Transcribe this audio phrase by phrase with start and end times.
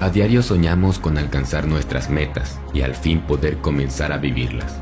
[0.00, 4.80] A diario soñamos con alcanzar nuestras metas y al fin poder comenzar a vivirlas.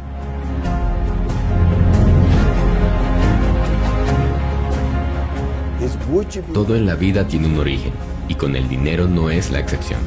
[6.53, 7.93] Todo en la vida tiene un origen
[8.29, 10.01] y con el dinero no es la excepción.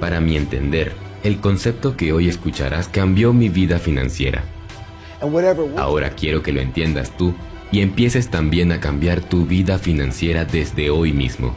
[0.00, 4.44] Para mi entender, el concepto que hoy escucharás cambió mi vida financiera.
[5.76, 7.34] Ahora quiero que lo entiendas tú
[7.70, 11.54] y empieces también a cambiar tu vida financiera desde hoy mismo.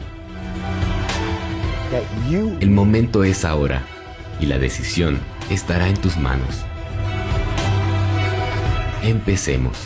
[2.60, 3.82] El momento es ahora
[4.40, 5.18] y la decisión
[5.50, 6.64] estará en tus manos.
[9.02, 9.78] Empecemos.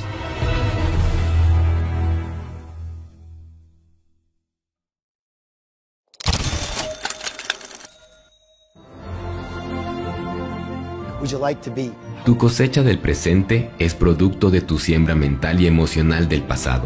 [12.25, 16.85] Tu cosecha del presente es producto de tu siembra mental y emocional del pasado.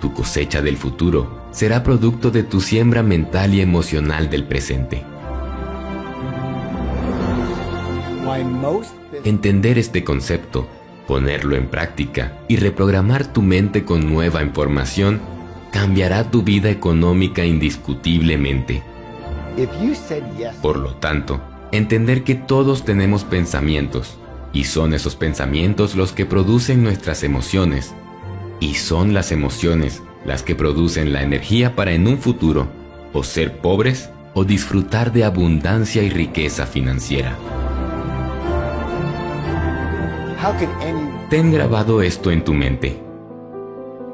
[0.00, 5.02] Tu cosecha del futuro será producto de tu siembra mental y emocional del presente.
[9.24, 10.66] Entender este concepto,
[11.06, 15.20] ponerlo en práctica y reprogramar tu mente con nueva información
[15.70, 18.82] cambiará tu vida económica indiscutiblemente.
[20.60, 21.40] Por lo tanto,
[21.76, 24.16] entender que todos tenemos pensamientos
[24.52, 27.94] y son esos pensamientos los que producen nuestras emociones
[28.60, 32.68] y son las emociones las que producen la energía para en un futuro
[33.12, 37.36] o ser pobres o disfrutar de abundancia y riqueza financiera.
[41.30, 43.00] Ten grabado esto en tu mente.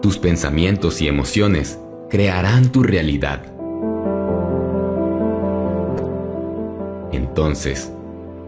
[0.00, 3.59] Tus pensamientos y emociones crearán tu realidad.
[7.12, 7.92] Entonces,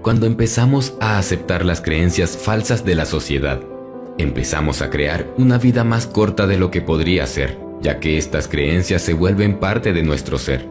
[0.02, 3.60] cuando empezamos a aceptar las creencias falsas de la sociedad,
[4.18, 8.48] empezamos a crear una vida más corta de lo que podría ser, ya que estas
[8.48, 10.68] creencias se vuelven parte de nuestro ser.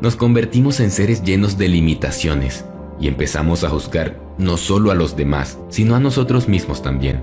[0.00, 2.64] Nos convertimos en seres llenos de limitaciones
[2.98, 7.22] y empezamos a juzgar no solo a los demás, sino a nosotros mismos también.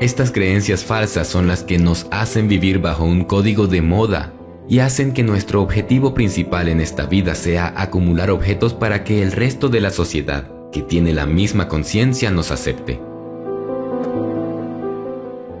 [0.00, 4.32] Estas creencias falsas son las que nos hacen vivir bajo un código de moda
[4.70, 9.32] y hacen que nuestro objetivo principal en esta vida sea acumular objetos para que el
[9.32, 13.00] resto de la sociedad, que tiene la misma conciencia, nos acepte.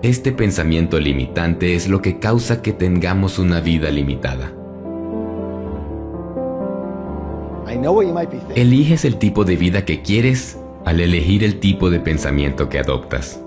[0.02, 4.52] Este pensamiento limitante es lo que causa que tengamos una vida limitada.
[8.54, 13.42] Eliges el tipo de vida que quieres al elegir el tipo de pensamiento que adoptas.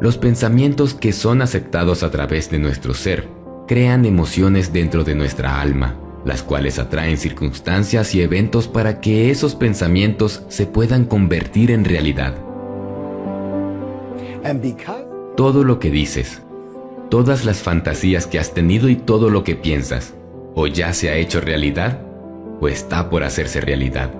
[0.00, 5.60] Los pensamientos que son aceptados a través de nuestro ser crean emociones dentro de nuestra
[5.60, 11.84] alma, las cuales atraen circunstancias y eventos para que esos pensamientos se puedan convertir en
[11.84, 12.34] realidad.
[15.36, 16.42] Todo lo que dices,
[17.10, 20.14] todas las fantasías que has tenido y todo lo que piensas,
[20.54, 22.00] o ya se ha hecho realidad,
[22.60, 24.10] o está por hacerse realidad.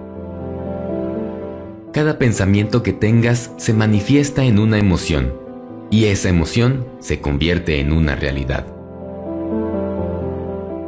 [1.93, 5.35] Cada pensamiento que tengas se manifiesta en una emoción,
[5.91, 8.67] y esa emoción se convierte en una realidad.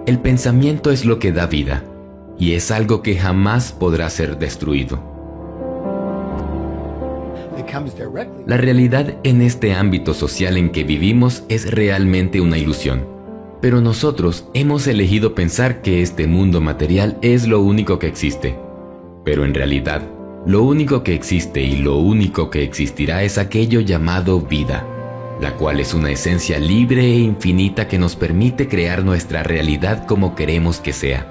[0.06, 1.83] El pensamiento es lo que da vida
[2.39, 5.03] y es algo que jamás podrá ser destruido.
[8.47, 13.05] La realidad en este ámbito social en que vivimos es realmente una ilusión,
[13.61, 18.56] pero nosotros hemos elegido pensar que este mundo material es lo único que existe.
[19.25, 20.03] Pero en realidad,
[20.47, 24.87] lo único que existe y lo único que existirá es aquello llamado vida
[25.41, 30.35] la cual es una esencia libre e infinita que nos permite crear nuestra realidad como
[30.35, 31.27] queremos que sea.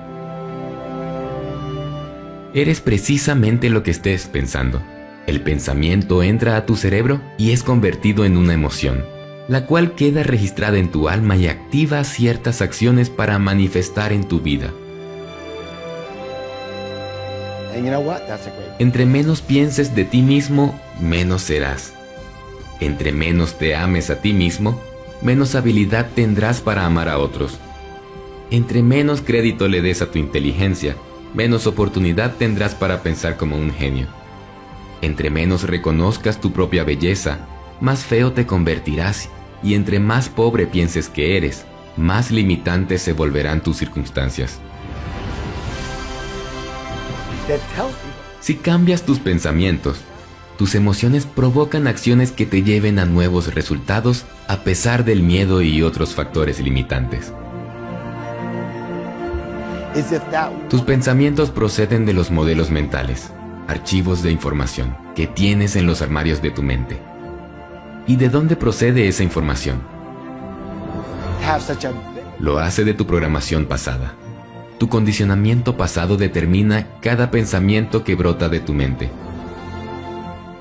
[2.53, 4.81] Eres precisamente lo que estés pensando.
[5.27, 9.03] El pensamiento entra a tu cerebro y es convertido en una emoción,
[9.47, 14.39] la cual queda registrada en tu alma y activa ciertas acciones para manifestar en tu
[14.39, 14.71] vida.
[18.79, 21.94] Entre menos pienses de ti mismo, menos serás.
[22.79, 24.81] Entre menos te ames a ti mismo,
[25.21, 27.57] menos habilidad tendrás para amar a otros.
[28.51, 30.95] Entre menos crédito le des a tu inteligencia,
[31.33, 34.07] menos oportunidad tendrás para pensar como un genio.
[35.01, 37.39] Entre menos reconozcas tu propia belleza,
[37.81, 39.29] más feo te convertirás
[39.63, 41.65] y entre más pobre pienses que eres,
[41.97, 44.59] más limitantes se volverán tus circunstancias.
[48.39, 49.99] Si cambias tus pensamientos,
[50.57, 55.81] tus emociones provocan acciones que te lleven a nuevos resultados a pesar del miedo y
[55.81, 57.33] otros factores limitantes.
[60.69, 63.31] Tus pensamientos proceden de los modelos mentales,
[63.67, 66.99] archivos de información que tienes en los armarios de tu mente.
[68.07, 69.81] ¿Y de dónde procede esa información?
[72.39, 74.15] Lo hace de tu programación pasada.
[74.77, 79.09] Tu condicionamiento pasado determina cada pensamiento que brota de tu mente.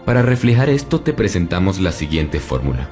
[0.04, 2.90] Para reflejar esto te presentamos la siguiente fórmula.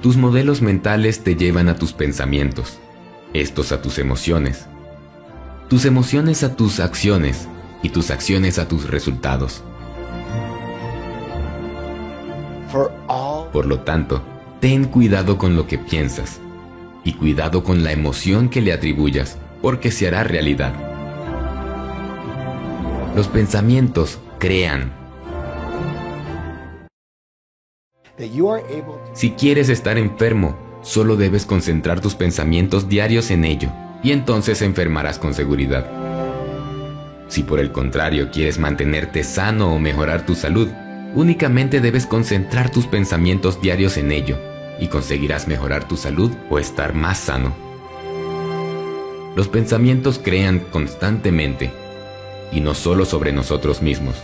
[0.00, 2.78] Tus modelos mentales te llevan a tus pensamientos,
[3.34, 4.66] estos a tus emociones,
[5.68, 7.46] tus emociones a tus acciones
[7.82, 9.62] y tus acciones a tus resultados.
[13.52, 14.22] Por lo tanto,
[14.60, 16.40] ten cuidado con lo que piensas
[17.04, 20.91] y cuidado con la emoción que le atribuyas, porque se hará realidad.
[23.14, 25.02] Los pensamientos crean
[29.14, 33.70] si quieres estar enfermo, solo debes concentrar tus pensamientos diarios en ello,
[34.02, 35.90] y entonces enfermarás con seguridad.
[37.28, 40.68] Si por el contrario quieres mantenerte sano o mejorar tu salud,
[41.14, 44.38] únicamente debes concentrar tus pensamientos diarios en ello,
[44.78, 47.54] y conseguirás mejorar tu salud o estar más sano.
[49.34, 51.72] Los pensamientos crean constantemente,
[52.52, 54.16] y no solo sobre nosotros mismos,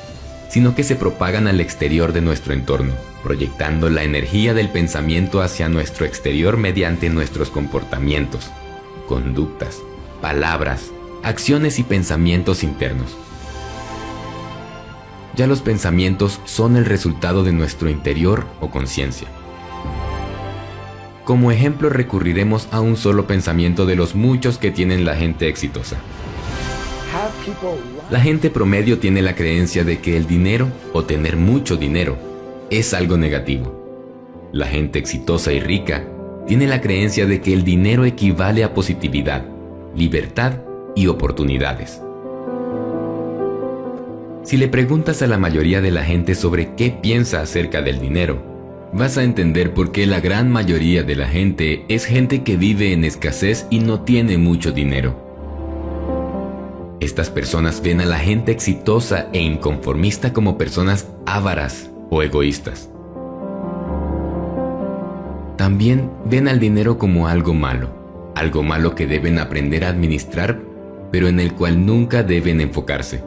[0.49, 2.93] sino que se propagan al exterior de nuestro entorno,
[3.23, 8.51] proyectando la energía del pensamiento hacia nuestro exterior mediante nuestros comportamientos,
[9.07, 9.79] conductas,
[10.21, 10.91] palabras,
[11.23, 13.17] acciones y pensamientos internos.
[15.37, 19.29] Ya los pensamientos son el resultado de nuestro interior o conciencia.
[21.25, 25.99] Como ejemplo recurriremos a un solo pensamiento de los muchos que tienen la gente exitosa.
[28.11, 32.17] La gente promedio tiene la creencia de que el dinero o tener mucho dinero
[32.70, 34.49] es algo negativo.
[34.53, 36.05] La gente exitosa y rica
[36.47, 39.44] tiene la creencia de que el dinero equivale a positividad,
[39.94, 40.55] libertad
[40.94, 42.00] y oportunidades.
[44.44, 48.43] Si le preguntas a la mayoría de la gente sobre qué piensa acerca del dinero,
[48.93, 52.93] vas a entender por qué la gran mayoría de la gente es gente que vive
[52.93, 55.28] en escasez y no tiene mucho dinero.
[57.00, 62.91] Estas personas ven a la gente exitosa e inconformista como personas ávaras o egoístas.
[65.56, 67.91] También ven al dinero como algo malo,
[68.35, 70.61] algo malo que deben aprender a administrar,
[71.12, 73.23] pero en el cual nunca deben enfocarse.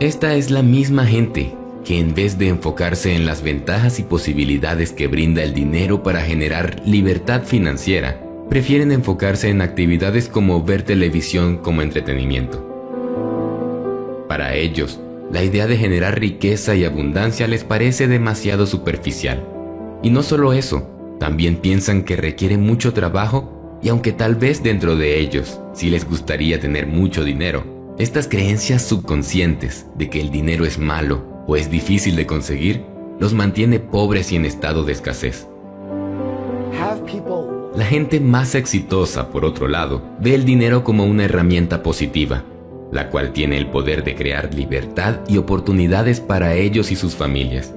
[0.00, 1.54] Esta es la misma gente
[1.84, 6.22] que en vez de enfocarse en las ventajas y posibilidades que brinda el dinero para
[6.22, 12.64] generar libertad financiera, prefieren enfocarse en actividades como ver televisión como entretenimiento.
[14.28, 15.00] Para ellos,
[15.30, 19.44] la idea de generar riqueza y abundancia les parece demasiado superficial.
[20.02, 24.96] Y no solo eso, también piensan que requiere mucho trabajo y aunque tal vez dentro
[24.96, 27.64] de ellos sí les gustaría tener mucho dinero,
[27.98, 32.84] estas creencias subconscientes de que el dinero es malo o es difícil de conseguir
[33.18, 35.46] los mantiene pobres y en estado de escasez.
[37.76, 42.44] La gente más exitosa, por otro lado, ve el dinero como una herramienta positiva,
[42.92, 47.74] la cual tiene el poder de crear libertad y oportunidades para ellos y sus familias.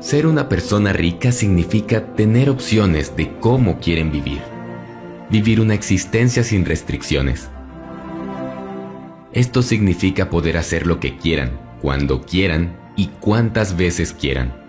[0.00, 4.40] Ser una persona rica significa tener opciones de cómo quieren vivir.
[5.28, 7.50] Vivir una existencia sin restricciones.
[9.34, 14.61] Esto significa poder hacer lo que quieran, cuando quieran y cuantas veces quieran.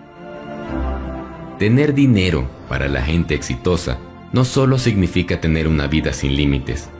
[1.64, 3.96] Tener dinero para la gente exitosa
[4.32, 6.90] no solo significa tener una vida sin límites,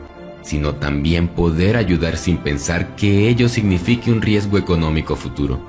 [0.41, 5.59] sino también poder ayudar sin pensar que ello signifique un riesgo económico futuro.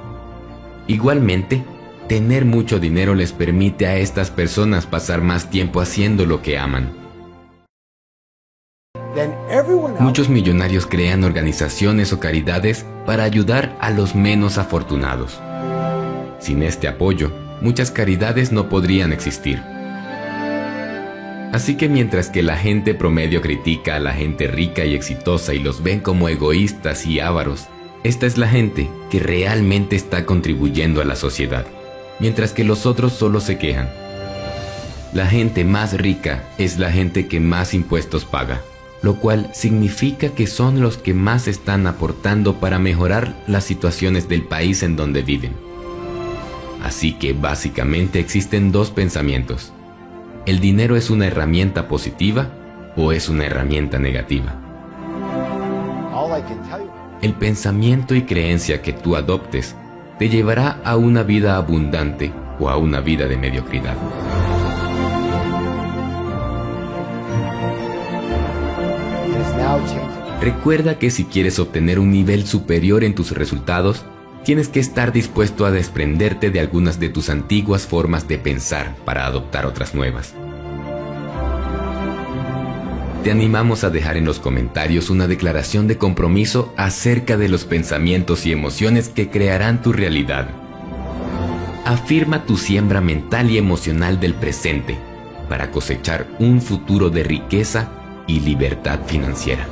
[0.87, 1.62] Igualmente,
[2.09, 6.91] tener mucho dinero les permite a estas personas pasar más tiempo haciendo lo que aman.
[10.00, 15.38] Muchos millonarios crean organizaciones o caridades para ayudar a los menos afortunados.
[16.38, 19.62] Sin este apoyo, muchas caridades no podrían existir.
[21.52, 25.58] Así que mientras que la gente promedio critica a la gente rica y exitosa y
[25.58, 27.68] los ven como egoístas y ávaros,
[28.04, 31.66] esta es la gente que realmente está contribuyendo a la sociedad,
[32.18, 33.88] mientras que los otros solo se quejan.
[35.12, 38.60] La gente más rica es la gente que más impuestos paga,
[39.02, 44.42] lo cual significa que son los que más están aportando para mejorar las situaciones del
[44.42, 45.54] país en donde viven.
[46.83, 49.73] Así que básicamente existen dos pensamientos.
[50.47, 52.50] ¿El dinero es una herramienta positiva
[52.97, 54.61] o es una herramienta negativa?
[57.23, 59.75] El pensamiento y creencia que tú adoptes
[60.18, 63.97] te llevará a una vida abundante o a una vida de mediocridad.
[70.40, 74.04] Recuerda que si quieres obtener un nivel superior en tus resultados,
[74.47, 79.26] tienes que estar dispuesto a desprenderte de algunas de tus antiguas formas de pensar para
[79.26, 80.35] adoptar otras nuevas.
[83.25, 88.47] Te animamos a dejar en los comentarios una declaración de compromiso acerca de los pensamientos
[88.47, 90.49] y emociones que crearán tu realidad.
[91.85, 94.97] Afirma tu siembra mental y emocional del presente
[95.49, 97.88] para cosechar un futuro de riqueza
[98.29, 99.67] y libertad financiera.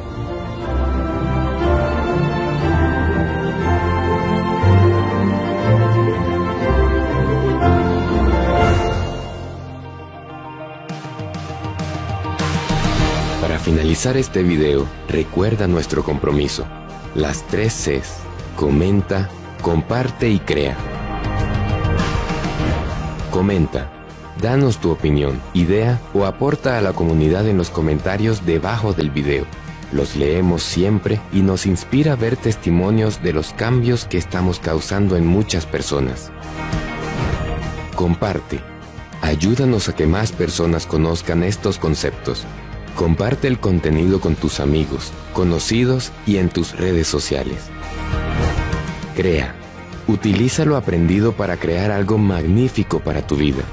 [13.65, 16.67] Finalizar este video, recuerda nuestro compromiso.
[17.15, 18.19] Las tres Cs.
[18.57, 19.31] Comenta,
[19.63, 20.77] comparte y crea.
[23.31, 23.91] Comenta.
[24.43, 29.47] Danos tu opinión, idea o aporta a la comunidad en los comentarios debajo del video.
[29.93, 35.27] Los leemos siempre y nos inspira ver testimonios de los cambios que estamos causando en
[35.27, 36.31] muchas personas.
[37.97, 38.61] Comparte.
[39.23, 42.45] Ayúdanos a que más personas conozcan estos conceptos
[42.97, 47.59] Comparte el contenido con tus amigos, conocidos y en tus redes sociales.
[49.17, 49.55] Crea.
[50.07, 53.65] Utiliza lo aprendido para crear algo magnífico para tu vida.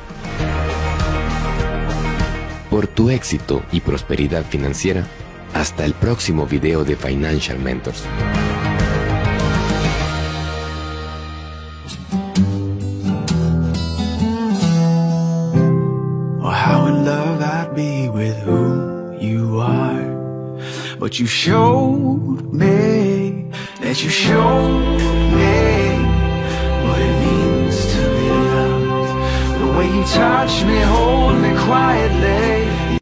[2.70, 5.06] Por tu éxito y prosperidad financiera,
[5.54, 8.06] hasta el próximo video de Financial Mentors.
[21.02, 23.50] But you showed me
[23.82, 25.00] that you showed
[25.34, 25.98] me
[26.86, 29.62] what it means to be loved.
[29.62, 33.00] The way you touch me, hold me quietly.